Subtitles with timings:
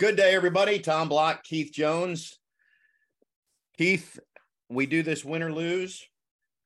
[0.00, 0.78] Good day, everybody.
[0.78, 2.38] Tom Block, Keith Jones.
[3.76, 4.18] Keith,
[4.70, 6.02] we do this win or lose.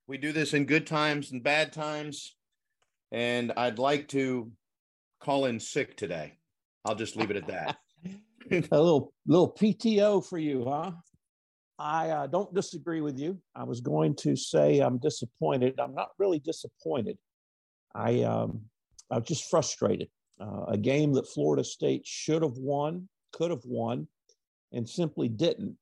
[0.06, 2.36] We do this in good times and bad times.
[3.10, 4.52] And I'd like to
[5.18, 6.34] call in sick today.
[6.84, 7.76] I'll just leave it at that.
[8.70, 10.92] a little little PTO for you, huh?
[11.76, 13.40] I uh, don't disagree with you.
[13.52, 15.80] I was going to say I'm disappointed.
[15.80, 17.18] I'm not really disappointed.
[17.96, 18.60] I um,
[19.10, 20.08] I was just frustrated.
[20.40, 24.08] Uh, a game that Florida State should have won, could have won,
[24.72, 25.76] and simply didn't.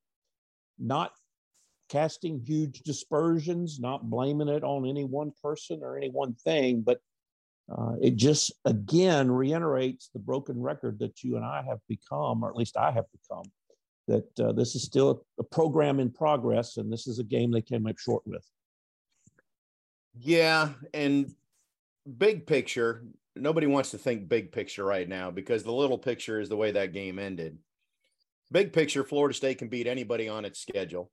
[0.78, 1.12] Not
[1.88, 7.00] casting huge dispersions, not blaming it on any one person or any one thing, but
[7.70, 12.50] uh, it just again reiterates the broken record that you and I have become, or
[12.50, 13.44] at least I have become,
[14.08, 17.62] that uh, this is still a program in progress and this is a game they
[17.62, 18.44] came up short with.
[20.18, 20.70] Yeah.
[20.92, 21.32] And
[22.18, 23.04] big picture,
[23.36, 26.72] nobody wants to think big picture right now because the little picture is the way
[26.72, 27.58] that game ended.
[28.50, 31.10] Big picture, Florida State can beat anybody on its schedule.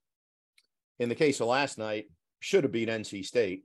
[1.00, 2.08] In the case of last night,
[2.40, 3.64] should have beat NC State.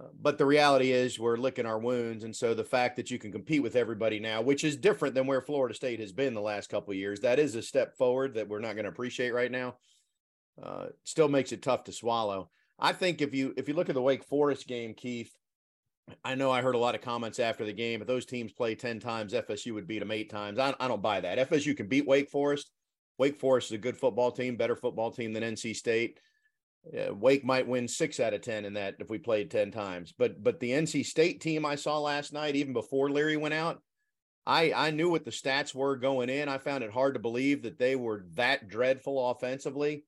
[0.00, 3.18] Uh, but the reality is we're licking our wounds and so the fact that you
[3.18, 6.40] can compete with everybody now which is different than where florida state has been the
[6.40, 9.52] last couple years that is a step forward that we're not going to appreciate right
[9.52, 9.76] now
[10.60, 12.50] uh, still makes it tough to swallow
[12.80, 15.32] i think if you if you look at the wake forest game keith
[16.24, 18.74] i know i heard a lot of comments after the game if those teams play
[18.74, 20.58] 10 times fsu would beat them eight times.
[20.58, 21.50] I, I don't buy that.
[21.50, 22.70] Fsu can beat wake forest.
[23.18, 26.18] Wake forest is a good football team better football team than nc state.
[26.92, 30.12] Uh, Wake might win six out of ten in that if we played ten times.
[30.16, 33.80] But but the NC State team I saw last night, even before Leary went out,
[34.46, 36.48] I I knew what the stats were going in.
[36.48, 40.04] I found it hard to believe that they were that dreadful offensively,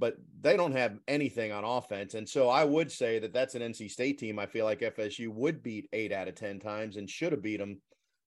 [0.00, 2.14] but they don't have anything on offense.
[2.14, 4.38] And so I would say that that's an NC State team.
[4.38, 7.58] I feel like FSU would beat eight out of ten times and should have beat
[7.58, 7.80] them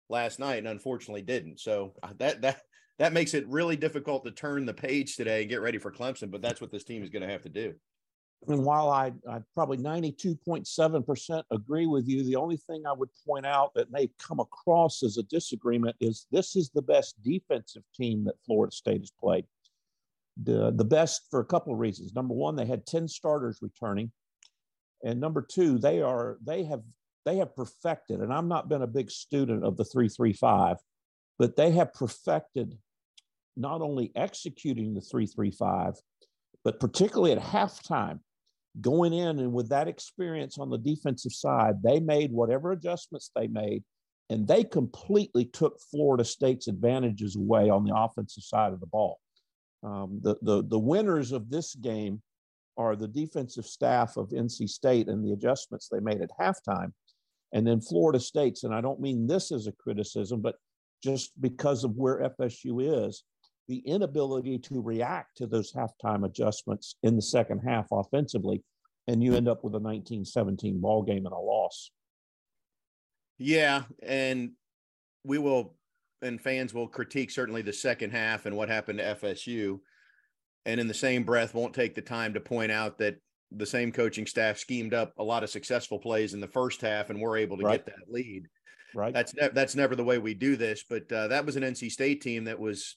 [0.09, 1.59] last night, and unfortunately didn't.
[1.59, 2.61] So uh, that that
[2.99, 6.29] that makes it really difficult to turn the page today and get ready for Clemson.
[6.29, 7.73] But that's what this team is going to have to do.
[8.47, 13.45] And while I, I probably 92.7% agree with you, the only thing I would point
[13.45, 18.25] out that may come across as a disagreement is this is the best defensive team
[18.25, 19.45] that Florida State has played.
[20.41, 22.13] The, the best for a couple of reasons.
[22.15, 24.11] Number one, they had 10 starters returning.
[25.03, 26.81] And number two, they are they have
[27.25, 30.77] they have perfected, and I'm not been a big student of the 335,
[31.37, 32.77] but they have perfected
[33.55, 35.95] not only executing the 335,
[36.63, 38.19] but particularly at halftime,
[38.81, 43.47] going in and with that experience on the defensive side, they made whatever adjustments they
[43.47, 43.83] made,
[44.29, 49.19] and they completely took Florida State's advantages away on the offensive side of the ball.
[49.83, 52.21] Um, the, the, the winners of this game
[52.77, 56.91] are the defensive staff of NC State and the adjustments they made at halftime.
[57.53, 60.55] And then Florida State's, and I don't mean this as a criticism, but
[61.03, 63.23] just because of where FSU is,
[63.67, 68.63] the inability to react to those halftime adjustments in the second half offensively,
[69.07, 71.91] and you end up with a 1917 ball game and a loss.
[73.37, 74.51] Yeah, and
[75.23, 75.75] we will,
[76.23, 79.79] and fans will critique certainly the second half and what happened to FSU,
[80.65, 83.17] and in the same breath, won't take the time to point out that
[83.51, 87.09] the same coaching staff schemed up a lot of successful plays in the first half,
[87.09, 87.85] and we're able to right.
[87.85, 88.47] get that lead.
[88.95, 89.13] Right.
[89.13, 91.91] That's ne- that's never the way we do this, but uh, that was an NC
[91.91, 92.95] State team that was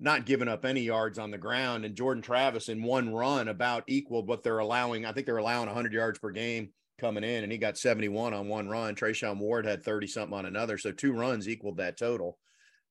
[0.00, 1.84] not giving up any yards on the ground.
[1.84, 5.04] And Jordan Travis in one run about equaled what they're allowing.
[5.04, 8.48] I think they're allowing 100 yards per game coming in, and he got 71 on
[8.48, 8.94] one run.
[8.94, 10.78] Treshaun Ward had 30 something on another.
[10.78, 12.38] So two runs equaled that total.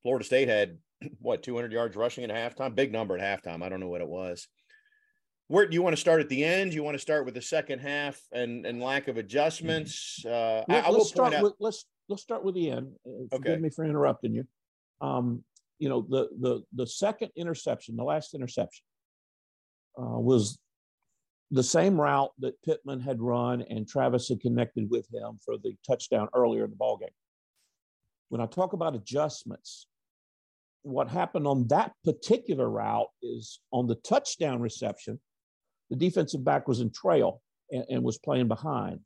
[0.04, 0.78] Florida State had
[1.20, 3.64] what 200 yards rushing at halftime, big number at halftime.
[3.64, 4.48] I don't know what it was.
[5.50, 6.74] Where do you want to start at the end?
[6.74, 10.22] You want to start with the second half and and lack of adjustments?
[10.26, 12.92] Uh, Let, I, I will start out, with let's let's start with the end.
[13.06, 13.62] Uh, forgive okay.
[13.62, 14.46] me for interrupting you.
[15.00, 15.44] Um,
[15.80, 18.84] you know, the the the second interception, the last interception,
[19.98, 20.60] uh, was
[21.52, 25.76] the same route that Pittman had run and Travis had connected with him for the
[25.86, 27.10] touchdown earlier in the ball game.
[28.30, 29.88] When I talk about adjustments,
[30.84, 35.20] what happened on that particular route is on the touchdown reception,
[35.90, 37.42] the defensive back was in trail
[37.72, 39.00] and, and was playing behind.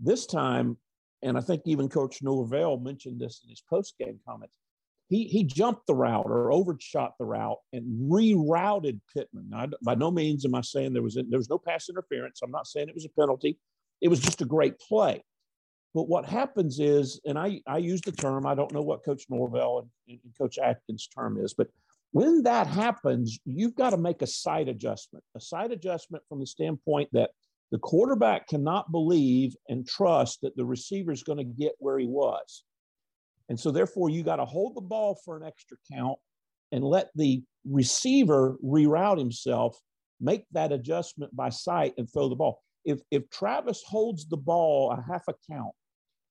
[0.00, 0.78] This time,
[1.22, 4.54] and I think even Coach Norvell mentioned this in his post game comments
[5.08, 9.48] he he jumped the route or overshot the route and rerouted Pittman.
[9.50, 12.40] Now, by no means am I saying there was there was no pass interference.
[12.42, 13.58] I'm not saying it was a penalty.
[14.00, 15.22] It was just a great play.
[15.94, 18.46] But what happens is, and I I use the term.
[18.46, 21.68] I don't know what Coach Norvell and, and Coach Atkins' term is, but
[22.10, 25.24] when that happens, you've got to make a sight adjustment.
[25.36, 27.30] A sight adjustment from the standpoint that
[27.72, 32.06] the quarterback cannot believe and trust that the receiver is going to get where he
[32.06, 32.62] was.
[33.48, 36.18] And so, therefore, you got to hold the ball for an extra count
[36.70, 39.76] and let the receiver reroute himself,
[40.20, 42.62] make that adjustment by sight, and throw the ball.
[42.84, 45.74] If, if Travis holds the ball a half a count,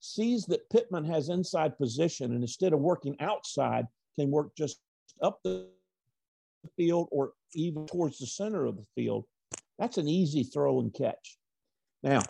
[0.04, 3.88] sees that Pittman has inside position, and instead of working outside,
[4.20, 4.80] can work just
[5.22, 5.68] up the
[6.76, 9.26] field or even towards the center of the field,
[9.80, 11.38] that's an easy throw and catch.
[12.04, 12.22] Now,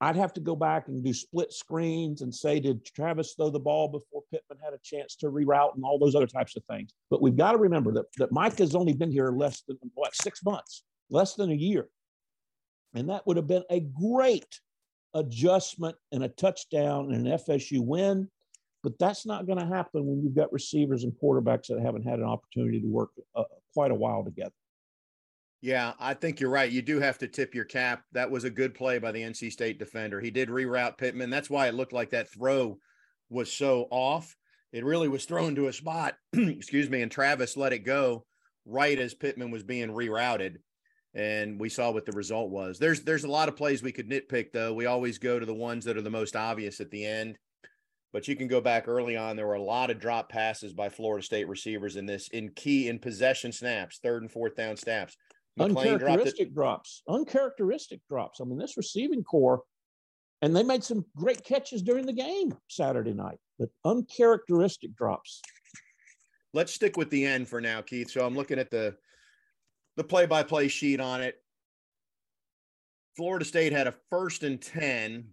[0.00, 3.58] I'd have to go back and do split screens and say, did Travis throw the
[3.58, 6.92] ball before Pittman had a chance to reroute and all those other types of things?
[7.10, 10.14] But we've got to remember that, that Mike has only been here less than what,
[10.14, 11.88] six months, less than a year.
[12.94, 14.60] And that would have been a great
[15.14, 18.28] adjustment and a touchdown and an FSU win.
[18.82, 22.20] But that's not going to happen when you've got receivers and quarterbacks that haven't had
[22.20, 23.44] an opportunity to work uh,
[23.74, 24.52] quite a while together.
[25.60, 26.70] Yeah, I think you're right.
[26.70, 28.04] You do have to tip your cap.
[28.12, 30.20] That was a good play by the NC State defender.
[30.20, 31.30] He did reroute Pittman.
[31.30, 32.78] That's why it looked like that throw
[33.28, 34.36] was so off.
[34.72, 38.24] It really was thrown to a spot, excuse me, and Travis let it go
[38.66, 40.56] right as Pittman was being rerouted.
[41.18, 42.78] And we saw what the result was.
[42.78, 44.72] There's there's a lot of plays we could nitpick though.
[44.72, 47.38] We always go to the ones that are the most obvious at the end.
[48.12, 49.36] But you can go back early on.
[49.36, 52.88] There were a lot of drop passes by Florida State receivers in this in key
[52.88, 55.16] in possession snaps, third and fourth down snaps
[55.60, 58.40] uncharacteristic drops, uncharacteristic drops.
[58.40, 59.62] I mean, this receiving corps,
[60.42, 65.42] and they made some great catches during the game Saturday night, but uncharacteristic drops.
[66.54, 68.10] Let's stick with the end for now, Keith.
[68.10, 68.96] So I'm looking at the
[69.98, 71.42] the play-by-play sheet on it.
[73.16, 75.30] Florida State had a first and 10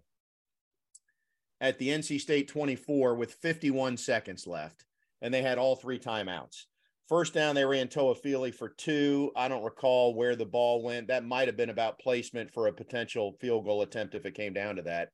[1.61, 4.83] at the NC State 24 with 51 seconds left,
[5.21, 6.63] and they had all three timeouts.
[7.07, 9.31] First down, they ran Toafili for two.
[9.35, 11.09] I don't recall where the ball went.
[11.09, 14.53] That might have been about placement for a potential field goal attempt if it came
[14.53, 15.09] down to that.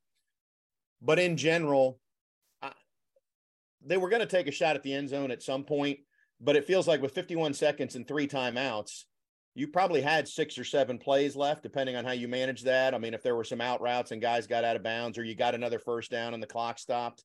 [1.02, 2.00] But in general,
[2.62, 2.72] I,
[3.86, 6.00] they were going to take a shot at the end zone at some point.
[6.40, 9.04] But it feels like with 51 seconds and three timeouts,
[9.54, 12.94] you probably had six or seven plays left, depending on how you manage that.
[12.94, 15.24] I mean, if there were some out routes and guys got out of bounds, or
[15.24, 17.24] you got another first down and the clock stopped,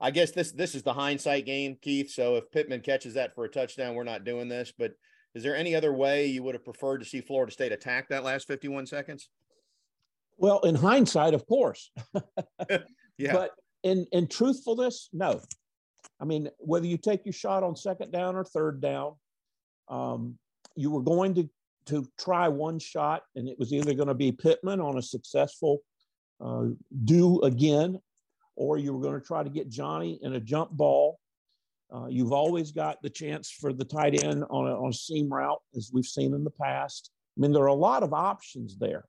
[0.00, 2.10] I guess this this is the hindsight game, Keith.
[2.10, 4.72] So if Pittman catches that for a touchdown, we're not doing this.
[4.76, 4.92] But
[5.34, 8.24] is there any other way you would have preferred to see Florida State attack that
[8.24, 9.28] last 51 seconds?
[10.38, 11.90] Well, in hindsight, of course.
[13.18, 13.32] yeah.
[13.32, 13.50] But
[13.82, 15.40] in in truthfulness, no.
[16.20, 19.14] I mean, whether you take your shot on second down or third down,
[19.88, 20.38] um,
[20.76, 21.50] you were going to
[21.88, 25.80] to try one shot, and it was either going to be Pittman on a successful
[26.40, 26.66] uh,
[27.04, 27.98] do again
[28.58, 31.20] or you were going to try to get Johnny in a jump ball.
[31.94, 35.32] Uh, you've always got the chance for the tight end on a, on a seam
[35.32, 37.10] route, as we've seen in the past.
[37.36, 39.04] I mean, there are a lot of options there.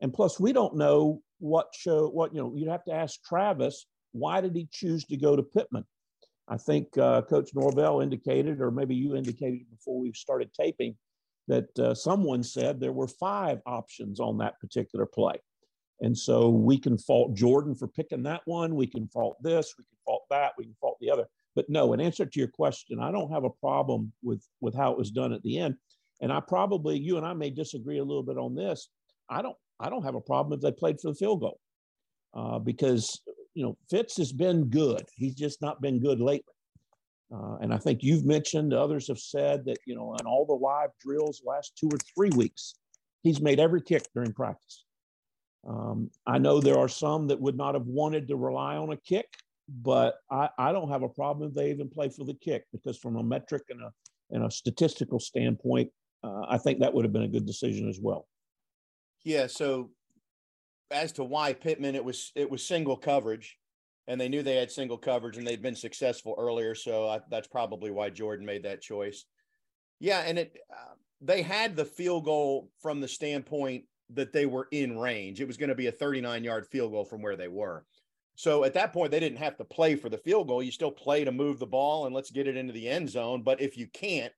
[0.00, 3.86] And plus, we don't know what show, what, you know, you'd have to ask Travis,
[4.12, 5.84] why did he choose to go to Pittman?
[6.48, 10.96] I think uh, Coach Norvell indicated, or maybe you indicated before we started taping,
[11.48, 15.34] that uh, someone said there were five options on that particular play.
[16.00, 18.74] And so we can fault Jordan for picking that one.
[18.74, 19.74] We can fault this.
[19.78, 20.52] We can fault that.
[20.58, 21.26] We can fault the other.
[21.54, 24.92] But no, in answer to your question, I don't have a problem with with how
[24.92, 25.76] it was done at the end.
[26.20, 28.88] And I probably you and I may disagree a little bit on this.
[29.28, 31.60] I don't I don't have a problem if they played for the field goal
[32.34, 33.20] uh, because
[33.54, 35.02] you know Fitz has been good.
[35.14, 36.51] He's just not been good lately.
[37.32, 40.52] Uh, and I think you've mentioned, others have said that you know in all the
[40.52, 42.74] live drills last two or three weeks,
[43.22, 44.84] he's made every kick during practice.
[45.66, 48.96] Um, I know there are some that would not have wanted to rely on a
[48.96, 49.28] kick,
[49.68, 52.98] but I, I don't have a problem if they even play for the kick because
[52.98, 53.92] from a metric and a
[54.30, 55.90] and a statistical standpoint,
[56.24, 58.26] uh, I think that would have been a good decision as well.
[59.24, 59.46] Yeah.
[59.46, 59.90] So
[60.90, 63.58] as to why Pittman, it was it was single coverage,
[64.08, 66.74] and they knew they had single coverage and they'd been successful earlier.
[66.74, 69.24] So I, that's probably why Jordan made that choice.
[70.00, 74.68] Yeah, and it uh, they had the field goal from the standpoint that they were
[74.72, 75.40] in range.
[75.40, 77.84] It was going to be a 39 yard field goal from where they were.
[78.34, 80.62] So at that point, they didn't have to play for the field goal.
[80.62, 83.42] You still play to move the ball and let's get it into the end zone.
[83.42, 84.32] But if you can't,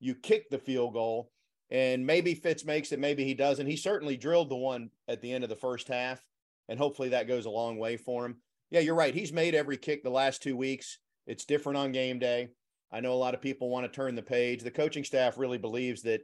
[0.00, 1.30] you kick the field goal.
[1.70, 3.66] And maybe Fitz makes it, maybe he doesn't.
[3.66, 6.24] He certainly drilled the one at the end of the first half.
[6.68, 8.36] And hopefully that goes a long way for him.
[8.70, 9.14] Yeah, you're right.
[9.14, 10.98] He's made every kick the last two weeks.
[11.26, 12.48] It's different on game day.
[12.92, 14.62] I know a lot of people want to turn the page.
[14.62, 16.20] The coaching staff really believes that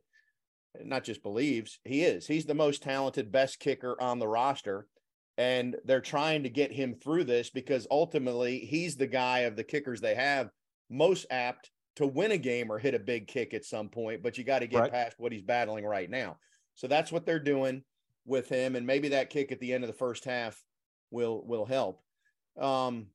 [0.83, 2.27] not just believes, he is.
[2.27, 4.87] He's the most talented, best kicker on the roster.
[5.37, 9.65] And they're trying to get him through this because ultimately he's the guy of the
[9.65, 10.51] kickers they have
[10.91, 14.23] most apt to win a game or hit a big kick at some point.
[14.23, 14.93] But you got to get right.
[14.93, 16.37] past what he's battling right now.
[16.75, 17.83] So that's what they're doing
[18.27, 18.77] with him.
[18.77, 20.63] And maybe that kick at the end of the first half
[21.11, 22.01] will will help.
[22.61, 23.07] Um,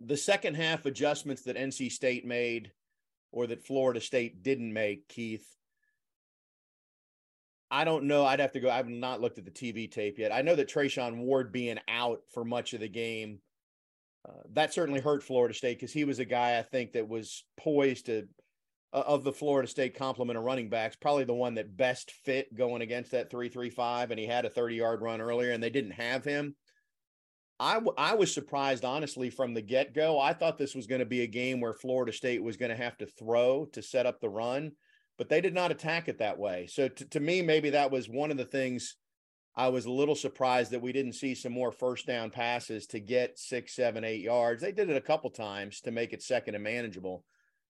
[0.00, 2.72] the second half adjustments that NC State made
[3.32, 5.46] or that Florida State didn't make, Keith.
[7.70, 8.24] I don't know.
[8.24, 8.70] I'd have to go.
[8.70, 10.32] I've not looked at the TV tape yet.
[10.32, 13.40] I know that Treshaun Ward being out for much of the game,
[14.28, 17.44] uh, that certainly hurt Florida State because he was a guy I think that was
[17.56, 18.28] poised to,
[18.92, 22.54] uh, of the Florida State complement of running backs, probably the one that best fit
[22.54, 25.62] going against that three three five, and he had a thirty yard run earlier, and
[25.62, 26.54] they didn't have him.
[27.60, 30.18] I, w- I was surprised, honestly, from the get go.
[30.18, 32.82] I thought this was going to be a game where Florida State was going to
[32.82, 34.72] have to throw to set up the run,
[35.18, 36.66] but they did not attack it that way.
[36.66, 38.96] So to, to me, maybe that was one of the things
[39.56, 42.98] I was a little surprised that we didn't see some more first down passes to
[42.98, 44.60] get six, seven, eight yards.
[44.60, 47.24] They did it a couple times to make it second and manageable.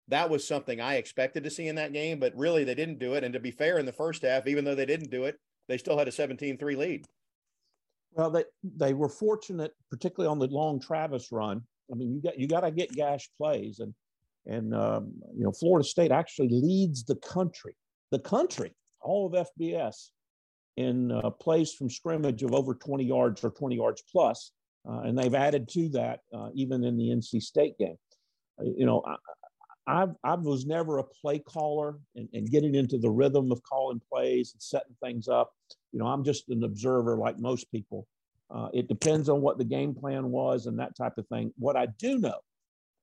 [0.10, 3.14] That was something I expected to see in that game, but really they didn't do
[3.14, 3.24] it.
[3.24, 5.78] And to be fair, in the first half, even though they didn't do it, they
[5.78, 7.06] still had a 17 3 lead.
[8.14, 11.62] Well, they they were fortunate, particularly on the long Travis run.
[11.92, 13.94] I mean, you got you got to get gash plays, and
[14.46, 17.76] and um, you know Florida State actually leads the country,
[18.12, 20.10] the country, all of FBS,
[20.78, 24.52] in uh, plays from scrimmage of over 20 yards or 20 yards plus,
[24.90, 27.98] uh, and they've added to that uh, even in the NC State game.
[28.60, 29.04] Uh, you know,
[29.90, 34.54] I, was never a play caller and, and getting into the rhythm of calling plays
[34.54, 35.52] and setting things up.
[35.92, 38.08] You know, I'm just an observer like most people.
[38.52, 41.52] Uh, it depends on what the game plan was and that type of thing.
[41.58, 42.40] What I do know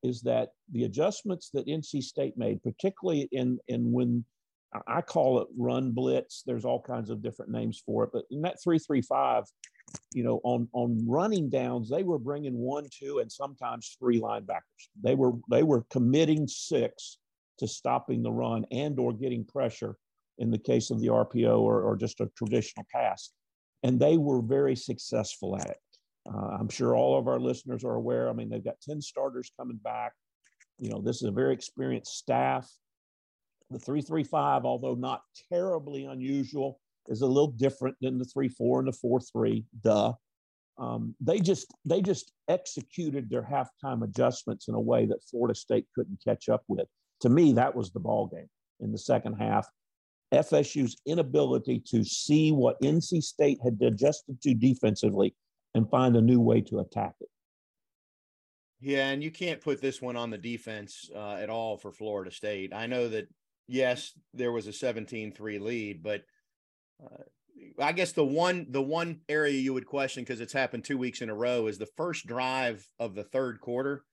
[0.02, 4.24] is that the adjustments that NC State made, particularly in in when
[4.86, 6.42] I call it run blitz.
[6.44, 9.44] There's all kinds of different names for it, but in that three three five,
[10.12, 14.88] you know, on on running downs, they were bringing one, two, and sometimes three linebackers.
[15.02, 17.18] They were they were committing six
[17.58, 19.96] to stopping the run and or getting pressure
[20.38, 23.30] in the case of the RPO or, or just a traditional pass.
[23.82, 25.80] And they were very successful at it.
[26.28, 28.28] Uh, I'm sure all of our listeners are aware.
[28.28, 30.12] I mean, they've got 10 starters coming back.
[30.78, 32.70] You know, this is a very experienced staff.
[33.70, 38.92] The 335, although not terribly unusual, is a little different than the 3-4 and the
[38.92, 39.64] 4-3.
[39.82, 40.12] Duh.
[40.78, 45.86] Um, they just they just executed their halftime adjustments in a way that Florida State
[45.94, 46.86] couldn't catch up with.
[47.22, 48.48] To me, that was the ball game
[48.80, 49.66] in the second half.
[50.34, 55.34] FSU's inability to see what NC State had adjusted to defensively
[55.75, 57.28] and find a new way to attack it.
[58.80, 62.30] Yeah, and you can't put this one on the defense uh, at all for Florida
[62.30, 62.75] State.
[62.75, 63.28] I know that
[63.66, 66.22] yes, there was a 17-3 lead, but
[67.02, 67.22] uh,
[67.78, 71.20] I guess the one the one area you would question because it's happened two weeks
[71.20, 74.04] in a row is the first drive of the third quarter.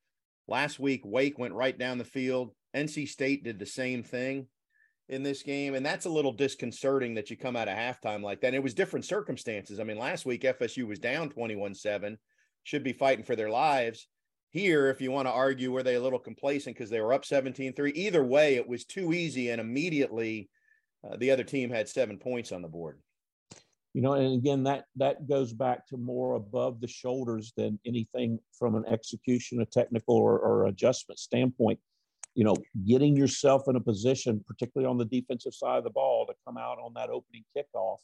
[0.47, 2.51] Last week, Wake went right down the field.
[2.75, 4.47] NC State did the same thing
[5.07, 8.41] in this game, and that's a little disconcerting that you come out of halftime like
[8.41, 8.47] that.
[8.47, 9.79] And it was different circumstances.
[9.79, 12.17] I mean, last week FSU was down twenty-one-seven,
[12.63, 14.07] should be fighting for their lives.
[14.49, 17.23] Here, if you want to argue, were they a little complacent because they were up
[17.23, 17.91] 17-3?
[17.95, 20.49] Either way, it was too easy, and immediately–
[21.03, 22.99] uh, the other team had seven points on the board.
[23.93, 28.39] You know, and again, that that goes back to more above the shoulders than anything
[28.57, 31.79] from an execution, a technical or, or adjustment standpoint.
[32.33, 32.55] You know,
[32.87, 36.57] getting yourself in a position, particularly on the defensive side of the ball, to come
[36.57, 37.97] out on that opening kickoff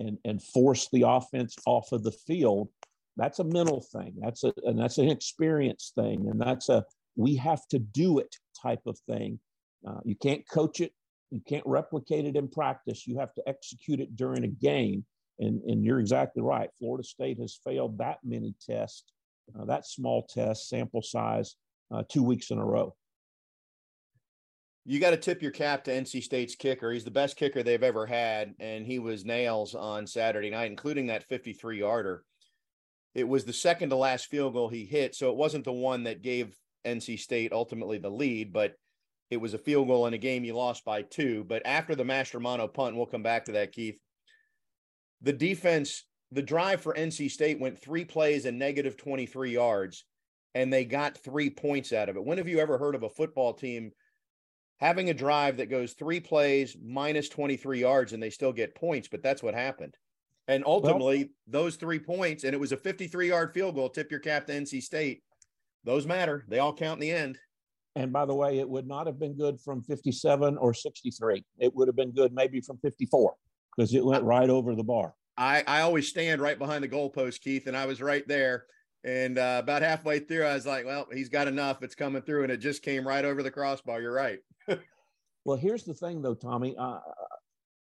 [0.00, 2.68] and and force the offense off of the field.
[3.16, 4.14] That's a mental thing.
[4.18, 6.84] That's a and that's an experience thing, and that's a
[7.14, 9.38] we have to do it type of thing.
[9.86, 10.92] Uh, you can't coach it
[11.32, 13.06] you can't replicate it in practice.
[13.06, 15.04] You have to execute it during a game.
[15.38, 16.68] And, and you're exactly right.
[16.78, 19.04] Florida State has failed that many tests,
[19.58, 21.56] uh, that small test sample size,
[21.90, 22.94] uh, two weeks in a row.
[24.84, 26.92] You got to tip your cap to NC State's kicker.
[26.92, 31.06] He's the best kicker they've ever had, and he was nails on Saturday night, including
[31.06, 32.24] that 53 yarder.
[33.14, 36.04] It was the second to last field goal he hit, so it wasn't the one
[36.04, 38.74] that gave NC State ultimately the lead, but
[39.32, 41.42] it was a field goal in a game you lost by two.
[41.44, 43.98] But after the Mastromanno punt, and we'll come back to that, Keith.
[45.22, 50.04] The defense, the drive for NC State went three plays and negative 23 yards,
[50.54, 52.24] and they got three points out of it.
[52.26, 53.92] When have you ever heard of a football team
[54.80, 59.08] having a drive that goes three plays minus 23 yards and they still get points?
[59.10, 59.94] But that's what happened.
[60.46, 64.10] And ultimately, well, those three points, and it was a 53 yard field goal, tip
[64.10, 65.22] your cap to NC State.
[65.84, 66.44] Those matter.
[66.48, 67.38] They all count in the end.
[67.94, 71.44] And by the way, it would not have been good from 57 or 63.
[71.58, 73.34] It would have been good maybe from 54
[73.76, 75.14] because it went right over the bar.
[75.36, 78.66] I, I always stand right behind the goalpost, Keith, and I was right there.
[79.04, 81.82] And uh, about halfway through, I was like, well, he's got enough.
[81.82, 82.44] It's coming through.
[82.44, 84.00] And it just came right over the crossbar.
[84.00, 84.38] You're right.
[85.44, 86.76] well, here's the thing, though, Tommy.
[86.78, 86.98] Uh,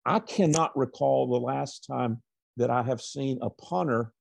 [0.05, 2.21] I cannot recall the last time
[2.57, 4.11] that I have seen a punter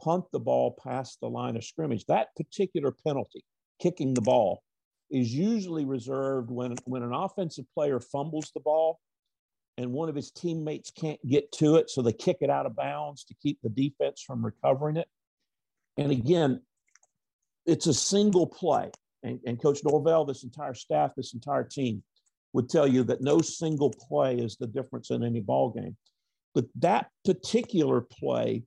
[0.00, 2.04] punt the ball past the line of scrimmage.
[2.06, 3.44] That particular penalty,
[3.80, 4.62] kicking the ball,
[5.10, 8.98] is usually reserved when when an offensive player fumbles the ball
[9.78, 12.76] and one of his teammates can't get to it, so they kick it out of
[12.76, 15.08] bounds to keep the defense from recovering it.
[15.98, 16.62] And again,
[17.66, 18.90] it's a single play.
[19.22, 22.02] And, and Coach Norvell, this entire staff, this entire team
[22.52, 25.96] would tell you that no single play is the difference in any ball game.
[26.54, 28.62] But that particular play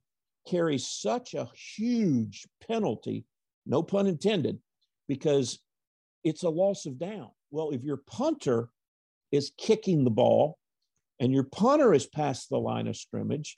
[0.48, 3.24] carries such a huge penalty,
[3.66, 4.58] no pun intended,
[5.08, 5.58] because
[6.24, 7.30] it's a loss of down.
[7.50, 8.68] Well, if your punter
[9.32, 10.58] is kicking the ball
[11.18, 13.54] and your punter is past the line of scrimmage,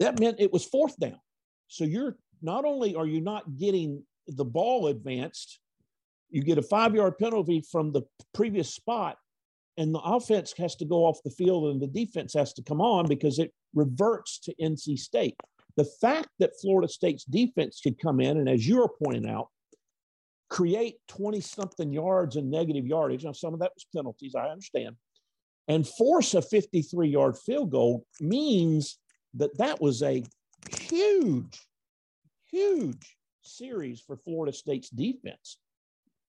[0.00, 1.20] that meant it was fourth down.
[1.68, 5.60] So you're not only are you not getting the ball advanced,
[6.30, 8.02] you get a five yard penalty from the
[8.34, 9.16] previous spot,
[9.76, 12.80] and the offense has to go off the field and the defense has to come
[12.80, 15.36] on because it reverts to NC State.
[15.76, 19.48] The fact that Florida State's defense could come in, and as you're pointing out,
[20.48, 23.24] create 20 something yards in negative yardage.
[23.24, 24.96] Now, some of that was penalties, I understand,
[25.68, 28.98] and force a 53 yard field goal means
[29.34, 30.24] that that was a
[30.70, 31.60] huge,
[32.50, 35.58] huge series for Florida State's defense.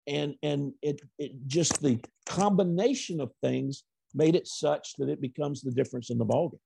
[0.07, 5.63] And, and it, it just the combination of things made it such that it becomes
[5.63, 6.59] the difference in the ballgame.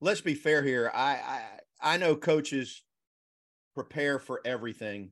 [0.00, 0.90] Let's be fair here.
[0.92, 1.42] I, I
[1.80, 2.82] I know coaches
[3.74, 5.10] prepare for everything.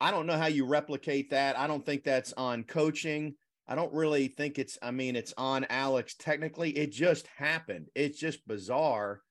[0.00, 1.58] I don't know how you replicate that.
[1.58, 3.34] I don't think that's on coaching.
[3.66, 6.70] I don't really think it's, I mean, it's on Alex technically.
[6.70, 7.88] It just happened.
[7.94, 9.22] It's just bizarre.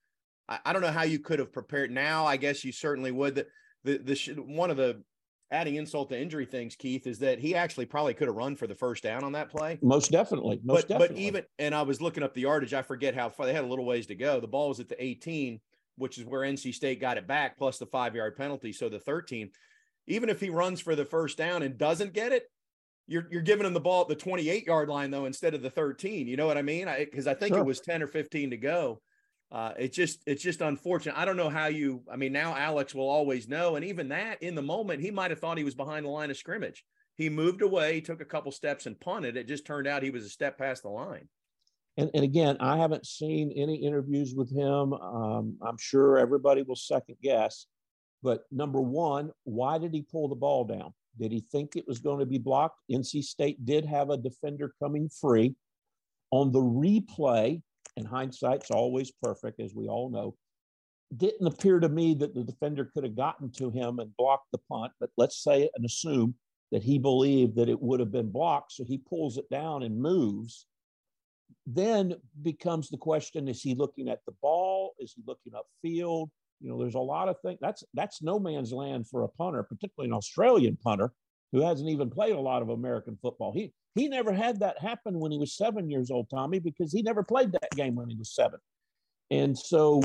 [0.47, 1.91] I, I don't know how you could have prepared.
[1.91, 3.35] Now, I guess you certainly would.
[3.35, 3.47] The,
[3.83, 5.03] the, the, one of the
[5.51, 8.65] adding insult to injury things, Keith, is that he actually probably could have run for
[8.65, 9.77] the first down on that play.
[9.83, 10.59] Most definitely.
[10.63, 11.15] Most but, definitely.
[11.15, 12.73] But even, and I was looking up the yardage.
[12.73, 14.39] I forget how far they had a little ways to go.
[14.39, 15.59] The ball was at the 18,
[15.97, 18.73] which is where NC State got it back, plus the five yard penalty.
[18.73, 19.51] So the 13.
[20.07, 22.43] Even if he runs for the first down and doesn't get it,
[23.07, 25.69] you're you're giving him the ball at the 28 yard line though instead of the
[25.69, 26.27] 13.
[26.27, 26.87] You know what I mean?
[26.97, 27.59] Because I, I, think sure.
[27.59, 29.01] it was 10 or 15 to go.
[29.51, 31.17] Uh, it's just it's just unfortunate.
[31.17, 32.01] I don't know how you.
[32.11, 35.31] I mean, now Alex will always know, and even that in the moment, he might
[35.31, 36.83] have thought he was behind the line of scrimmage.
[37.15, 39.37] He moved away, took a couple steps, and punted.
[39.37, 41.29] It just turned out he was a step past the line.
[41.97, 44.93] And, and again, I haven't seen any interviews with him.
[44.93, 47.67] Um, I'm sure everybody will second guess.
[48.23, 50.93] But number one, why did he pull the ball down?
[51.19, 52.79] Did he think it was going to be blocked?
[52.89, 55.55] NC State did have a defender coming free.
[56.31, 57.61] On the replay,
[57.95, 60.35] and hindsight's always perfect, as we all know,
[61.15, 64.57] didn't appear to me that the defender could have gotten to him and blocked the
[64.71, 64.91] punt.
[64.99, 66.33] But let's say and assume
[66.71, 68.71] that he believed that it would have been blocked.
[68.71, 70.65] So he pulls it down and moves.
[71.67, 74.93] Then becomes the question is he looking at the ball?
[74.97, 76.29] Is he looking upfield?
[76.63, 77.59] You know, there's a lot of things.
[77.61, 81.11] That's that's no man's land for a punter, particularly an Australian punter
[81.51, 83.51] who hasn't even played a lot of American football.
[83.53, 87.01] He he never had that happen when he was seven years old, Tommy, because he
[87.01, 88.59] never played that game when he was seven.
[89.29, 90.01] And so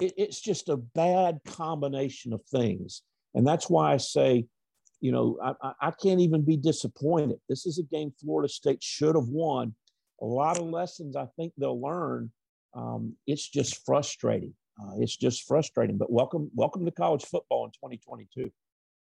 [0.00, 3.02] it, it's just a bad combination of things.
[3.34, 4.46] And that's why I say,
[5.00, 7.38] you know, I, I can't even be disappointed.
[7.50, 9.74] This is a game Florida State should have won.
[10.22, 12.32] A lot of lessons I think they'll learn.
[12.74, 14.54] Um, it's just frustrating.
[14.82, 15.98] Uh, it's just frustrating.
[15.98, 18.50] But welcome, welcome to college football in 2022.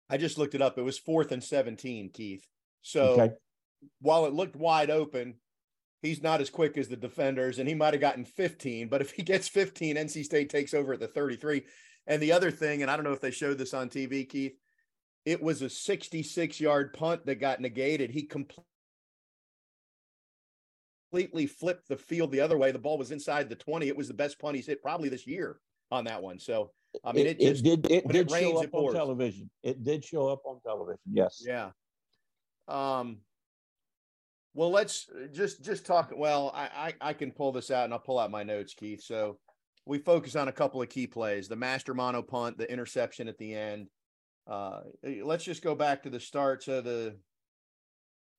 [0.10, 0.78] I just looked it up.
[0.78, 2.46] It was fourth and 17, Keith.
[2.82, 3.34] So okay.
[4.00, 5.36] while it looked wide open,
[6.02, 8.88] he's not as quick as the defenders, and he might have gotten 15.
[8.88, 11.64] But if he gets 15, NC State takes over at the 33.
[12.08, 14.56] And the other thing, and I don't know if they showed this on TV, Keith,
[15.26, 18.12] it was a 66 yard punt that got negated.
[18.12, 18.24] He
[21.16, 22.72] completely flipped the field the other way.
[22.72, 23.88] The ball was inside the 20.
[23.88, 26.40] It was the best punt he's hit probably this year on that one.
[26.40, 26.72] So
[27.06, 27.92] I mean, it, it, just, it did.
[27.92, 29.50] It did it rains, show up on television.
[29.64, 31.00] It did show up on television.
[31.10, 31.42] Yes.
[31.46, 31.70] Yeah.
[32.68, 33.20] Um.
[34.54, 36.12] Well, let's just just talk.
[36.16, 39.02] Well, I, I I can pull this out, and I'll pull out my notes, Keith.
[39.02, 39.38] So
[39.86, 43.54] we focus on a couple of key plays: the Mastromanno punt, the interception at the
[43.54, 43.88] end.
[44.48, 44.82] Uh,
[45.24, 46.64] let's just go back to the start.
[46.64, 47.16] So the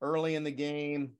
[0.00, 1.12] early in the game,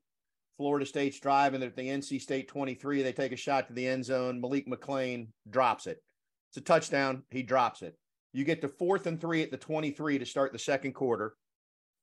[0.57, 3.03] Florida State's driving at the NC State 23.
[3.03, 4.41] They take a shot to the end zone.
[4.41, 6.01] Malik McClain drops it.
[6.49, 7.23] It's a touchdown.
[7.29, 7.95] He drops it.
[8.33, 11.35] You get to fourth and three at the 23 to start the second quarter.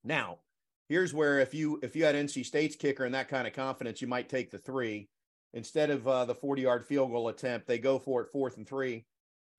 [0.03, 0.39] Now,
[0.87, 4.01] here's where if you if you had NC State's kicker and that kind of confidence,
[4.01, 5.09] you might take the three
[5.53, 7.67] instead of uh, the 40 yard field goal attempt.
[7.67, 9.05] They go for it fourth and three.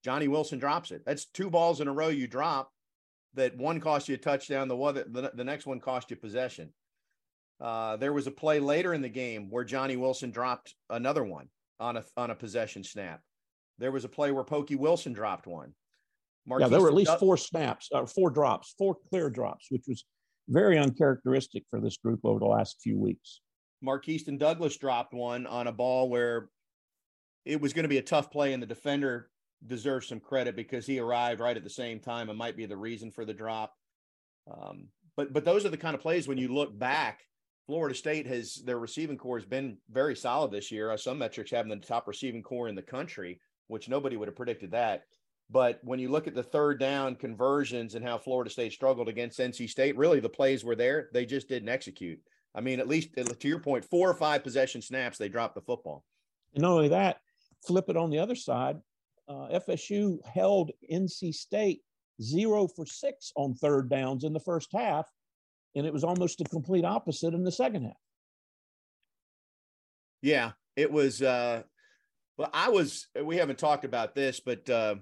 [0.04, 1.02] Johnny Wilson drops it.
[1.04, 2.70] That's two balls in a row you drop.
[3.34, 4.68] That one cost you a touchdown.
[4.68, 6.72] The other, the, the next one cost you possession.
[7.60, 11.48] Uh, there was a play later in the game where Johnny Wilson dropped another one
[11.80, 13.20] on a on a possession snap.
[13.78, 15.72] There was a play where Pokey Wilson dropped one.
[16.46, 19.84] Marquise yeah, there were at least four snaps, uh, four drops, four clear drops, which
[19.88, 20.04] was
[20.48, 23.40] very uncharacteristic for this group over the last few weeks.
[23.84, 26.48] Markeston Douglas dropped one on a ball where
[27.44, 29.28] it was going to be a tough play, and the defender
[29.66, 32.76] deserves some credit because he arrived right at the same time and might be the
[32.76, 33.74] reason for the drop.
[34.50, 37.20] Um, but but those are the kind of plays when you look back.
[37.66, 40.90] Florida State has their receiving corps has been very solid this year.
[40.90, 44.36] Uh, some metrics having the top receiving corps in the country, which nobody would have
[44.36, 45.04] predicted that.
[45.50, 49.38] But when you look at the third down conversions and how Florida State struggled against
[49.38, 51.08] NC State, really the plays were there.
[51.12, 52.20] They just didn't execute.
[52.54, 55.60] I mean, at least to your point, four or five possession snaps, they dropped the
[55.60, 56.04] football.
[56.54, 57.20] And not only that,
[57.66, 58.78] flip it on the other side.
[59.28, 61.82] Uh, FSU held NC State
[62.22, 65.06] zero for six on third downs in the first half,
[65.76, 67.92] and it was almost a complete opposite in the second half.
[70.22, 71.22] Yeah, it was.
[71.22, 71.62] Uh,
[72.36, 73.06] well, I was.
[73.22, 74.96] We haven't talked about this, but uh,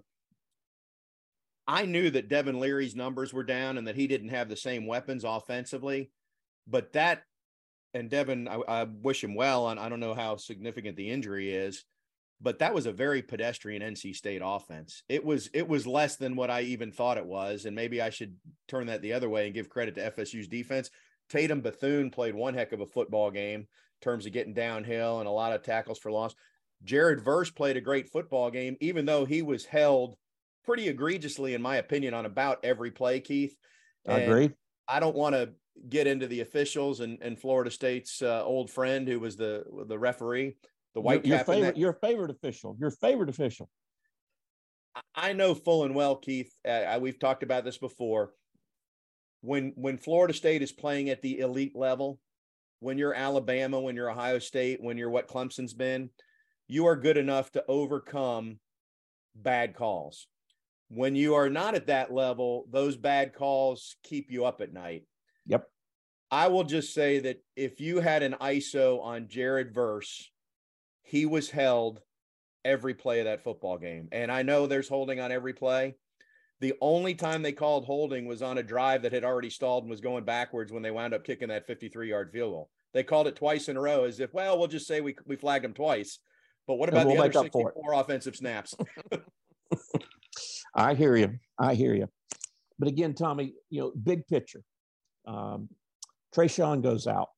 [1.67, 4.87] I knew that Devin Leary's numbers were down and that he didn't have the same
[4.87, 6.11] weapons offensively.
[6.67, 7.23] But that,
[7.95, 9.69] and Devin, I, I wish him well.
[9.69, 11.85] And I don't know how significant the injury is,
[12.41, 15.03] but that was a very pedestrian NC State offense.
[15.09, 18.11] It was it was less than what I even thought it was, and maybe I
[18.11, 18.37] should
[18.69, 20.91] turn that the other way and give credit to FSU's defense.
[21.29, 23.67] Tatum Bethune played one heck of a football game in
[24.03, 26.35] terms of getting downhill and a lot of tackles for loss.
[26.83, 30.17] Jared Verse played a great football game, even though he was held
[30.65, 33.57] pretty egregiously, in my opinion, on about every play, Keith.
[34.05, 34.51] And I agree.
[34.87, 35.51] I don't want to
[35.89, 39.99] get into the officials and, and Florida State's uh, old friend who was the the
[39.99, 40.57] referee,
[40.95, 43.69] the white your, your favorite, that, your favorite official, your favorite official.
[45.15, 46.53] I know full and well, Keith.
[46.67, 48.33] Uh, we've talked about this before.
[49.41, 52.19] When when Florida State is playing at the elite level,
[52.81, 56.11] when you're Alabama, when you're Ohio State, when you're what Clemson's been,
[56.69, 58.59] you are good enough to overcome
[59.35, 60.29] bad calls
[60.89, 65.05] when you are not at that level, those bad calls keep you up at night.
[65.47, 65.67] Yep.
[66.31, 70.31] I will just say that if you had an ISO on Jared Verse,
[71.05, 72.01] he was held
[72.65, 74.09] every play of that football game.
[74.11, 75.95] And I know there's holding on every play.
[76.61, 79.91] The only time they called holding was on a drive that had already stalled and
[79.91, 82.71] was going backwards when they wound up kicking that 53 yard field goal.
[82.95, 85.37] They called it twice in a row as if, well, we'll just say we, we
[85.37, 86.21] flagged them twice.
[86.67, 88.75] But what about we'll the other 64 offensive snaps?
[90.75, 91.39] I hear you.
[91.59, 92.09] I hear you.
[92.79, 94.63] But again, Tommy, you know, big picture.
[95.27, 95.69] Um,
[96.35, 97.29] Treshaun goes out.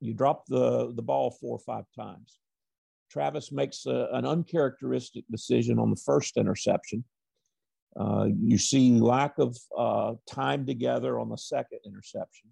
[0.00, 2.38] You drop the, the ball four or five times.
[3.10, 7.04] Travis makes a, an uncharacteristic decision on the first interception.
[7.98, 12.50] Uh, you see lack of uh, time together on the second interception.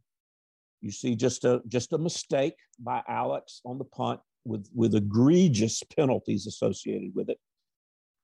[0.80, 5.82] You see just a just a mistake by Alex on the punt with with egregious
[5.96, 7.38] penalties associated with it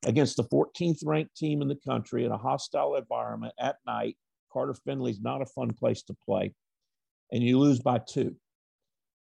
[0.06, 4.16] against the 14th ranked team in the country in a hostile environment at night.
[4.52, 6.52] Carter Finley's not a fun place to play,
[7.32, 8.34] and you lose by two.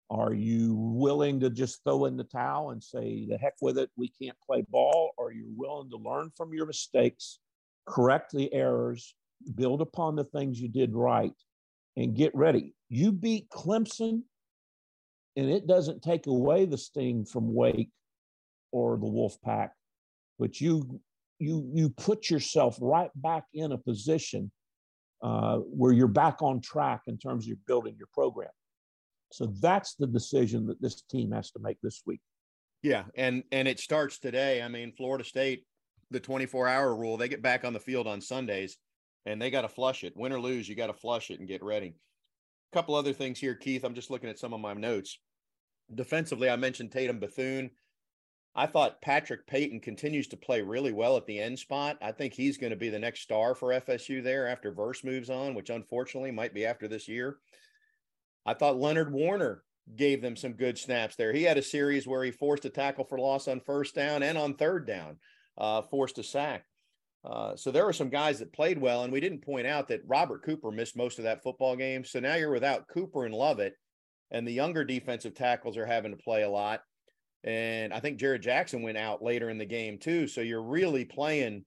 [0.08, 3.90] Are you willing to just throw in the towel and say, the heck with it,
[3.96, 5.12] we can't play ball?
[5.16, 7.40] Or are you willing to learn from your mistakes,
[7.86, 9.14] correct the errors,
[9.54, 11.34] build upon the things you did right,
[11.96, 12.74] and get ready?
[12.88, 14.22] You beat Clemson,
[15.34, 17.90] and it doesn't take away the sting from Wake
[18.70, 19.72] or the Wolf Pack
[20.38, 21.00] but you
[21.38, 24.50] you you put yourself right back in a position
[25.22, 28.48] uh, where you're back on track in terms of building your program.
[29.30, 32.20] So that's the decision that this team has to make this week.
[32.82, 34.62] Yeah, and and it starts today.
[34.62, 35.64] I mean, Florida State,
[36.10, 38.76] the 24 hour rule, they get back on the field on Sundays,
[39.24, 40.16] and they got to flush it.
[40.16, 41.96] Win or lose, you got to flush it and get ready.
[42.72, 43.84] A couple other things here, Keith.
[43.84, 45.18] I'm just looking at some of my notes.
[45.94, 47.70] Defensively, I mentioned Tatum Bethune.
[48.54, 51.98] I thought Patrick Payton continues to play really well at the end spot.
[52.00, 55.28] I think he's going to be the next star for FSU there after Verse moves
[55.28, 57.36] on, which unfortunately might be after this year.
[58.46, 59.62] I thought Leonard Warner
[59.94, 61.32] gave them some good snaps there.
[61.32, 64.38] He had a series where he forced a tackle for loss on first down and
[64.38, 65.18] on third down,
[65.58, 66.64] uh, forced a sack.
[67.24, 70.06] Uh, so there were some guys that played well, and we didn't point out that
[70.06, 72.04] Robert Cooper missed most of that football game.
[72.04, 73.74] So now you're without Cooper and Lovett,
[74.30, 76.80] and the younger defensive tackles are having to play a lot.
[77.42, 80.28] And I think Jared Jackson went out later in the game too.
[80.28, 81.64] So you're really playing.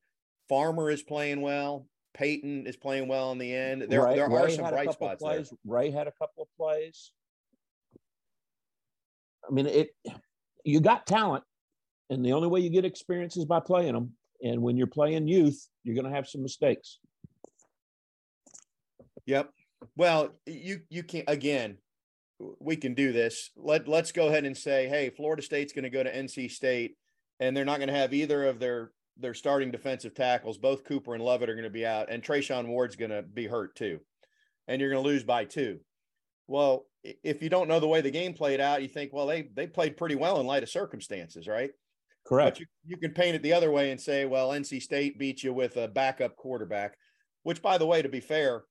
[0.48, 1.88] Farmer is playing well.
[2.20, 3.84] Payton is playing well in the end.
[3.84, 5.50] There, Ray, there are Ray some bright spots plays.
[5.50, 5.58] there.
[5.66, 7.14] Ray had a couple of plays.
[9.50, 9.92] I mean, it.
[10.66, 11.46] You got talent,
[12.10, 14.12] and the only way you get experience is by playing them.
[14.44, 17.00] And when you're playing youth, you're going to have some mistakes.
[19.26, 19.52] Yep.
[19.96, 21.78] Well, you you can't again
[22.60, 23.52] we can do this.
[23.56, 26.98] Let let's go ahead and say, hey, Florida State's going to go to NC State,
[27.40, 30.58] and they're not going to have either of their their starting defensive tackles.
[30.58, 33.48] Both Cooper and Lovett are going to be out, and Treshaun Ward's going to be
[33.48, 34.00] hurt too.
[34.68, 35.80] and you're going to lose by two.
[36.48, 39.50] Well, if you don't know the way the game played out, you think, well, they
[39.56, 41.72] they played pretty well in light of circumstances, right?
[42.28, 42.58] Correct.
[42.58, 45.44] But you, you can paint it the other way and say, well, NC State beat
[45.44, 46.96] you with a backup quarterback,
[47.44, 48.64] which, by the way, to be fair,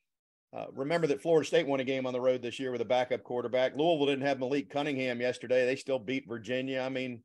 [0.57, 2.85] uh, remember that Florida State won a game on the road this year with a
[2.87, 3.73] backup quarterback.
[3.77, 5.65] Louisville didn't have Malik Cunningham yesterday.
[5.67, 6.81] They still beat Virginia.
[6.81, 7.23] I mean,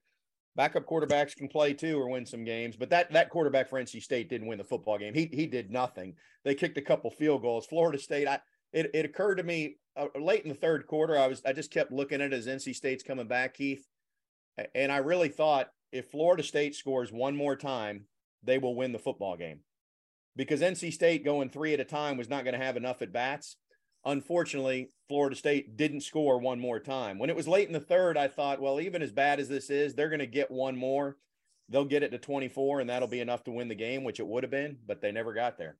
[0.55, 4.01] backup quarterbacks can play too or win some games, but that that quarterback for NC
[4.01, 5.13] State didn't win the football game.
[5.13, 6.15] He he did nothing.
[6.43, 7.65] They kicked a couple field goals.
[7.65, 8.39] Florida State, I
[8.71, 11.17] it, it occurred to me uh, late in the third quarter.
[11.17, 13.85] I was I just kept looking at it as NC State's coming back, Keith,
[14.75, 18.05] and I really thought if Florida State scores one more time,
[18.43, 19.59] they will win the football game
[20.35, 23.13] because NC State going three at a time was not going to have enough at
[23.13, 23.57] bats.
[24.05, 27.17] Unfortunately, Florida State didn't score one more time.
[27.17, 29.69] When it was late in the third, I thought, well, even as bad as this
[29.69, 31.17] is, they're going to get one more.
[31.69, 34.27] They'll get it to 24, and that'll be enough to win the game, which it
[34.27, 35.77] would have been, but they never got there.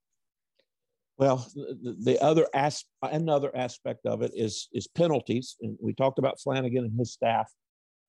[1.18, 6.18] Well, the, the other as, another aspect of it is is penalties, and we talked
[6.18, 7.52] about Flanagan and his staff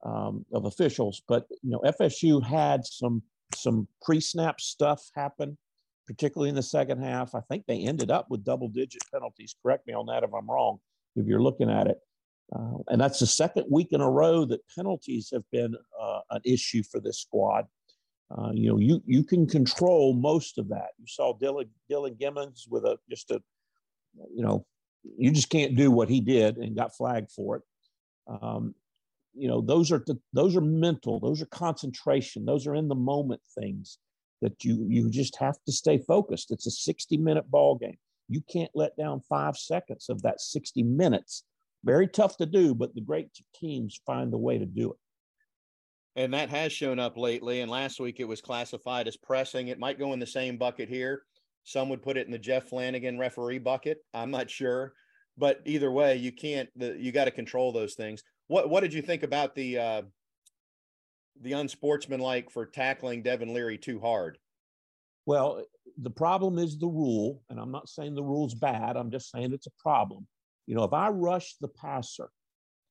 [0.04, 3.22] um, of officials, but you know FSU had some
[3.54, 5.58] some pre-snap stuff happen
[6.06, 7.34] particularly in the second half.
[7.34, 9.54] I think they ended up with double digit penalties.
[9.62, 10.78] Correct me on that if I'm wrong,
[11.16, 11.98] if you're looking at it.
[12.54, 16.40] Uh, and that's the second week in a row that penalties have been uh, an
[16.44, 17.66] issue for this squad.
[18.36, 20.88] Uh, you know, you you can control most of that.
[20.98, 23.42] You saw Dylan Dylan Gibbons with a just a,
[24.34, 24.66] you know,
[25.18, 27.62] you just can't do what he did and got flagged for it.
[28.26, 28.74] Um,
[29.34, 31.20] you know, those are those are mental.
[31.20, 32.44] Those are concentration.
[32.44, 33.98] Those are in the moment things
[34.44, 36.50] that you you just have to stay focused.
[36.50, 37.96] It's a 60 minute ball game.
[38.28, 41.44] You can't let down five seconds of that 60 minutes.
[41.82, 44.98] Very tough to do, but the great teams find a way to do it.
[46.16, 47.60] And that has shown up lately.
[47.60, 49.68] And last week it was classified as pressing.
[49.68, 51.22] It might go in the same bucket here.
[51.64, 53.98] Some would put it in the Jeff Flanagan referee bucket.
[54.12, 54.92] I'm not sure,
[55.38, 56.68] but either way, you can't.
[56.76, 58.22] The, you got to control those things.
[58.48, 60.02] What What did you think about the uh,
[61.40, 64.38] the unsportsmanlike for tackling Devin Leary too hard?
[65.26, 65.64] Well,
[65.98, 68.96] the problem is the rule, and I'm not saying the rule's bad.
[68.96, 70.26] I'm just saying it's a problem.
[70.66, 72.30] You know, if I rush the passer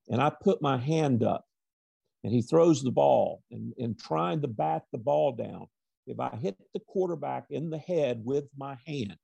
[0.10, 1.46] and I put my hand up
[2.24, 5.68] and he throws the ball and, and trying to bat the ball down,
[6.06, 9.18] if I hit the quarterback in the head with my hand,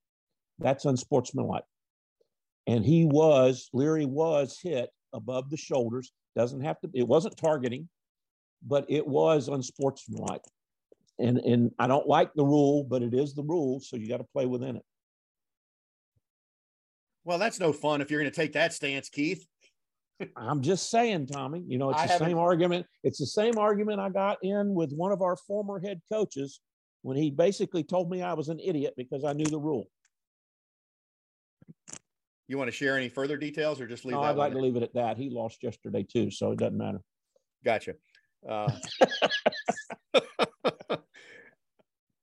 [0.60, 1.64] that's unsportsmanlike.
[2.68, 6.12] And he was, Leary was hit above the shoulders.
[6.36, 7.90] Doesn't have to, it wasn't targeting
[8.66, 10.44] but it was unsportsmanlike.
[11.20, 13.80] And, and I don't like the rule, but it is the rule.
[13.80, 14.84] So you got to play within it.
[17.26, 19.46] Well, that's no fun if you're going to take that stance, Keith.
[20.36, 22.86] I'm just saying, Tommy, you know, it's I the same argument.
[23.04, 26.60] It's the same argument I got in with one of our former head coaches
[27.04, 29.90] when he basically told me I was an idiot because I knew the rule.
[32.48, 34.76] You want to share any further details or just leave no, I'd like to leave
[34.76, 35.18] it at that.
[35.18, 37.00] He lost yesterday too, so it doesn't matter.
[37.64, 37.94] Gotcha.
[38.48, 38.72] Uh,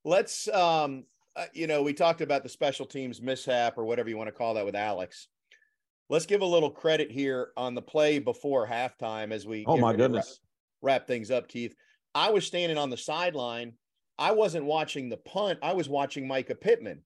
[0.04, 4.16] let's, um, uh, you know, we talked about the special teams mishap or whatever you
[4.16, 5.28] want to call that with Alex.
[6.08, 9.64] Let's give a little credit here on the play before halftime as we.
[9.66, 10.40] Oh my goodness!
[10.80, 11.74] Wrap, wrap things up, Keith.
[12.14, 13.72] I was standing on the sideline.
[14.18, 15.58] I wasn't watching the punt.
[15.62, 17.02] I was watching Mycah Pittman,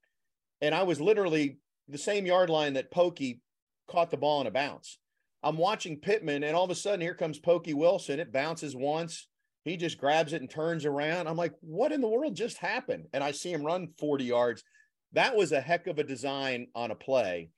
[0.60, 3.40] and I was literally the same yard line that Pokey
[3.88, 4.98] caught the ball in a bounce.
[5.42, 8.20] I'm watching Pittman, and all of a sudden, here comes Pokey Wilson.
[8.20, 9.26] It bounces once.
[9.64, 11.28] He just grabs it and turns around.
[11.28, 13.06] I'm like, what in the world just happened?
[13.12, 14.62] And I see him run 40 yards.
[15.12, 17.50] That was a heck of a design on a play.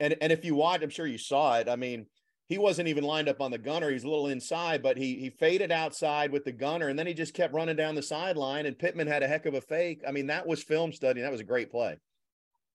[0.00, 1.68] And, and if you watch, I'm sure you saw it.
[1.68, 2.06] I mean,
[2.48, 3.90] he wasn't even lined up on the gunner.
[3.90, 7.14] He's a little inside, but he he faded outside with the gunner, and then he
[7.14, 8.66] just kept running down the sideline.
[8.66, 10.02] And Pittman had a heck of a fake.
[10.06, 11.22] I mean, that was film study.
[11.22, 11.98] That was a great play.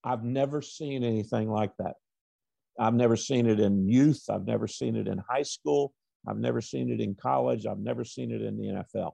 [0.04, 1.96] I've never seen anything like that.
[2.82, 4.24] I've never seen it in youth.
[4.28, 5.94] I've never seen it in high school.
[6.28, 7.68] I've never seen it in college.
[7.68, 9.12] I've never seen it in the NFL.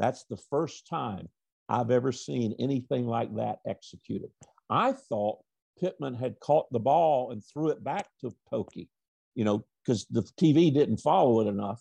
[0.00, 1.28] That's the first time
[1.68, 4.30] I've ever seen anything like that executed.
[4.68, 5.38] I thought
[5.78, 8.88] Pittman had caught the ball and threw it back to Pokey,
[9.36, 11.80] you know, because the TV didn't follow it enough.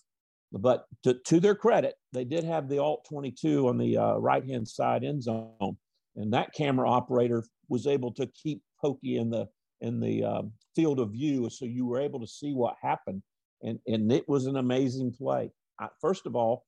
[0.51, 4.45] But to, to their credit, they did have the alt 22 on the uh, right
[4.45, 5.77] hand side end zone.
[6.15, 9.47] And that camera operator was able to keep Pokey in the
[9.83, 13.21] in the um, field of view, so you were able to see what happened,
[13.61, 15.51] and and it was an amazing play.
[15.79, 16.65] I, first of all,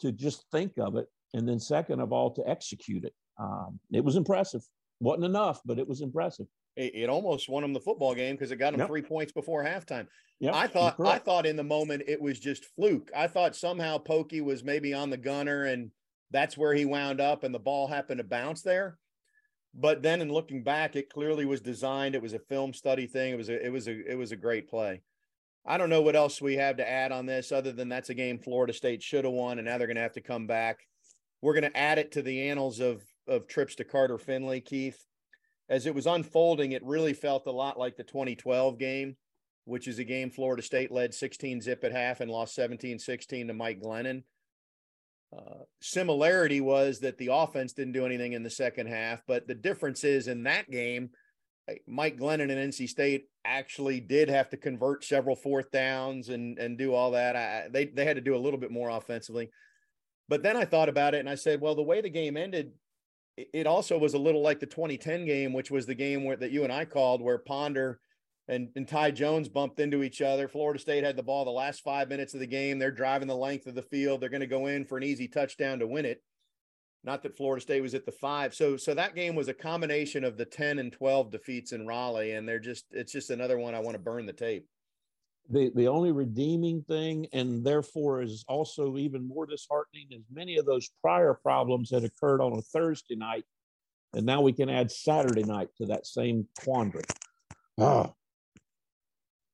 [0.00, 3.14] to just think of it, and then second of all, to execute it.
[3.38, 4.62] Um, it was impressive.
[5.00, 6.46] wasn't enough, but it was impressive.
[6.76, 8.88] It, it almost won them the football game because it got them yep.
[8.88, 10.06] three points before halftime.
[10.40, 13.10] Yep, I thought I thought in the moment it was just fluke.
[13.16, 15.90] I thought somehow Pokey was maybe on the gunner and
[16.30, 18.98] that's where he wound up and the ball happened to bounce there.
[19.74, 22.14] But then in looking back, it clearly was designed.
[22.14, 23.32] It was a film study thing.
[23.32, 25.02] It was a it was a it was a great play.
[25.66, 28.14] I don't know what else we have to add on this other than that's a
[28.14, 30.80] game Florida State should have won, and now they're going to have to come back.
[31.42, 35.04] We're going to add it to the annals of of trips to Carter Finley, Keith.
[35.68, 39.16] As it was unfolding, it really felt a lot like the 2012 game,
[39.66, 43.48] which is a game Florida State led 16 zip at half and lost 17 16
[43.48, 44.22] to Mike Glennon.
[45.36, 49.54] Uh, similarity was that the offense didn't do anything in the second half, but the
[49.54, 51.10] difference is in that game,
[51.86, 56.78] Mike Glennon and NC State actually did have to convert several fourth downs and and
[56.78, 57.36] do all that.
[57.36, 59.50] I, they they had to do a little bit more offensively.
[60.28, 62.72] But then I thought about it and I said, well, the way the game ended,
[63.36, 66.50] it also was a little like the 2010 game, which was the game where that
[66.50, 68.00] you and I called, where Ponder
[68.48, 70.48] and, and Ty Jones bumped into each other.
[70.48, 72.78] Florida State had the ball the last five minutes of the game.
[72.78, 74.20] They're driving the length of the field.
[74.20, 76.22] They're going to go in for an easy touchdown to win it.
[77.04, 78.54] Not that Florida State was at the five.
[78.54, 82.32] So so that game was a combination of the 10 and 12 defeats in Raleigh.
[82.32, 84.66] And they're just it's just another one I want to burn the tape.
[85.50, 90.66] The the only redeeming thing, and therefore is also even more disheartening, is many of
[90.66, 93.44] those prior problems that occurred on a Thursday night.
[94.14, 97.04] And now we can add Saturday night to that same quandary.
[97.78, 98.12] Ah,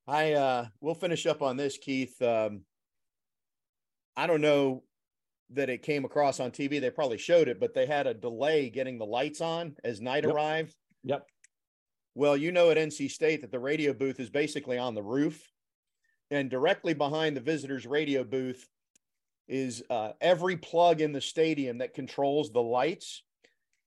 [0.07, 2.21] I uh we'll finish up on this, Keith.
[2.21, 2.63] Um
[4.17, 4.85] I don't know
[5.51, 6.81] that it came across on TV.
[6.81, 10.25] They probably showed it, but they had a delay getting the lights on as night
[10.25, 10.33] Yep.
[10.35, 10.75] arrived.
[11.05, 11.27] Yep.
[12.15, 15.43] Well, you know at NC State that the radio booth is basically on the roof,
[16.31, 18.65] and directly behind the visitors' radio booth
[19.49, 23.23] is uh, every plug in the stadium that controls the lights.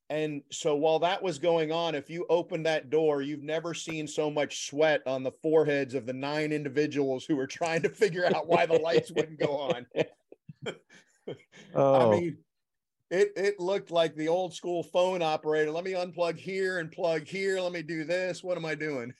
[0.10, 4.08] And so while that was going on, if you open that door, you've never seen
[4.08, 8.26] so much sweat on the foreheads of the nine individuals who were trying to figure
[8.26, 9.86] out why the lights wouldn't go on.
[11.76, 12.38] Oh, I mean,
[13.12, 15.72] it it looked like the old school phone operator.
[15.72, 17.60] Let me unplug here and plug here.
[17.60, 18.44] Let me do this.
[18.44, 19.14] What am I doing?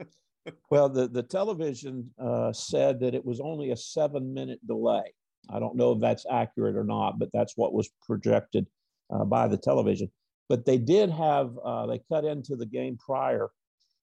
[0.70, 5.14] well, the, the television uh, said that it was only a seven minute delay.
[5.48, 8.66] I don't know if that's accurate or not, but that's what was projected
[9.12, 10.10] uh, by the television.
[10.52, 13.48] But they did have, uh, they cut into the game prior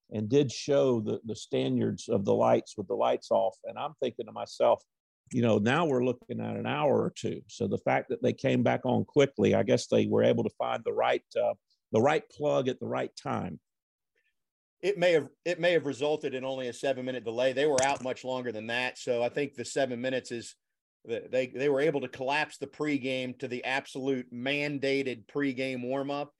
[0.09, 3.55] and did show the, the standards of the lights with the lights off.
[3.65, 4.81] And I'm thinking to myself,
[5.31, 7.43] you know, now we're looking at an hour or two.
[7.49, 10.49] So the fact that they came back on quickly, I guess they were able to
[10.57, 11.53] find the right, uh,
[11.91, 13.59] the right plug at the right time.
[14.81, 17.53] It may have it may have resulted in only a seven minute delay.
[17.53, 18.97] They were out much longer than that.
[18.97, 20.55] So I think the seven minutes is
[21.05, 26.33] they they were able to collapse the pregame to the absolute mandated pregame warm up,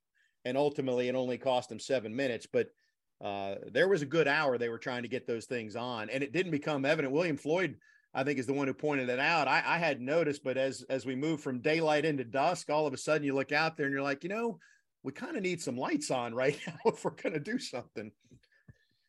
[0.45, 2.47] and ultimately it only cost them seven minutes.
[2.52, 2.67] But
[3.23, 6.23] uh, there was a good hour they were trying to get those things on, and
[6.23, 7.13] it didn't become evident.
[7.13, 7.75] William Floyd,
[8.13, 9.47] I think, is the one who pointed it out.
[9.47, 12.93] I, I had noticed, but as as we move from daylight into dusk, all of
[12.93, 14.60] a sudden you look out there and you're like, you know,
[15.04, 18.12] we kind of need some lights on right now if we're going to do something.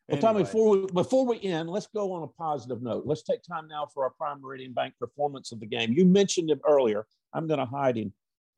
[0.09, 0.43] Well, Tommy, Anyway.
[0.43, 3.05] before we, before we end, let's go on a positive note.
[3.07, 5.93] Let's take time now for our Prime Meridian Bank performance of the game.
[5.93, 7.07] You mentioned him earlier.
[7.33, 8.13] I'm going to hide him,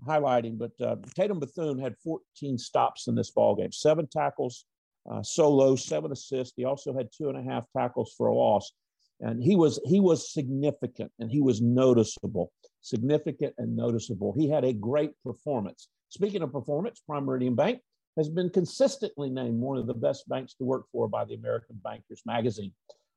[0.07, 4.67] highlight him, but uh, Tatum Bethune had 14 stops in this ball game, seven tackles,
[5.11, 6.55] uh, solo, seven assists.
[6.57, 8.73] He also had two and a half tackles for a loss,
[9.21, 14.33] and he was he was significant and he was noticeable, significant and noticeable.
[14.33, 15.89] He had a great performance.
[16.09, 17.81] Speaking of performance, Prime Meridian Bank
[18.17, 21.81] has been consistently named one of the best banks to work for by the American
[21.83, 22.73] Bankers Magazine.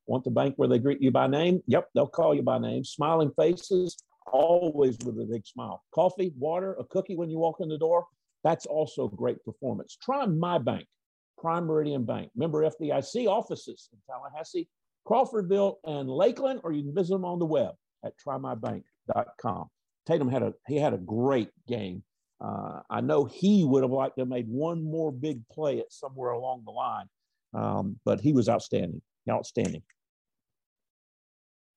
[0.07, 1.61] Want the bank where they greet you by name?
[1.67, 2.83] Yep, they'll call you by name.
[2.83, 5.83] Smiling faces, always with a big smile.
[5.93, 8.05] Coffee, water, a cookie when you walk in the door.
[8.43, 9.97] That's also great performance.
[10.01, 10.85] Try my bank,
[11.37, 12.31] Prime Meridian Bank.
[12.35, 14.67] Member FDIC offices in Tallahassee,
[15.07, 19.69] Crawfordville, and Lakeland, or you can visit them on the web at trymybank.com.
[20.05, 22.03] Tatum had a he had a great game.
[22.39, 25.91] Uh, I know he would have liked to have made one more big play at
[25.91, 27.07] somewhere along the line,
[27.53, 29.81] um, but he was outstanding, outstanding.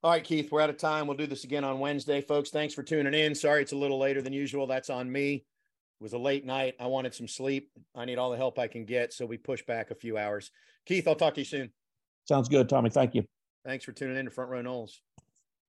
[0.05, 1.09] All right, Keith, we're out of time.
[1.09, 2.51] We'll do this again on Wednesday, folks.
[2.51, 3.35] Thanks for tuning in.
[3.35, 4.69] Sorry it's a little later than usual.
[4.69, 5.35] That's on me.
[5.35, 6.77] It was a late night.
[6.79, 7.73] I wanted some sleep.
[7.97, 9.13] I need all the help I can get.
[9.13, 10.53] So we push back a few hours.
[10.87, 11.73] Keith, I'll talk to you soon.
[12.29, 12.91] Sounds good, Tommy.
[12.91, 13.25] Thank you.
[13.67, 15.01] Thanks for tuning in to Front Row Noles.